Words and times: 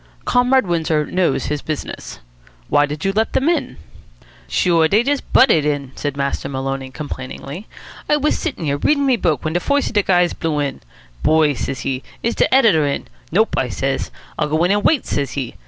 "Comrade 0.25 0.65
Windsor 0.65 1.05
knows 1.05 1.45
his 1.45 1.61
business. 1.61 2.17
Why 2.69 2.87
did 2.87 3.05
you 3.05 3.13
let 3.13 3.33
them 3.33 3.47
in?" 3.47 3.77
"Sure, 4.47 4.87
dey 4.87 5.03
just 5.03 5.31
butted 5.31 5.63
in," 5.63 5.91
said 5.93 6.17
Master 6.17 6.49
Maloney 6.49 6.89
complainingly. 6.89 7.67
"I 8.09 8.17
was 8.17 8.35
sittin' 8.35 8.65
here, 8.65 8.77
readin' 8.77 9.05
me 9.05 9.15
book, 9.15 9.43
when 9.45 9.53
de 9.53 9.59
foist 9.59 9.89
of 9.89 9.93
de 9.93 10.01
guys 10.01 10.33
blew 10.33 10.57
in. 10.57 10.81
'Boy,' 11.21 11.53
says 11.53 11.81
he, 11.81 12.01
'is 12.23 12.33
de 12.33 12.51
editor 12.51 12.87
in?' 12.87 13.09
'Nope,' 13.31 13.55
I 13.59 13.69
says. 13.69 14.09
'I'll 14.39 14.49
go 14.49 14.63
in 14.63 14.71
an' 14.71 14.81
wait,' 14.81 15.05
says 15.05 15.33
he. 15.33 15.53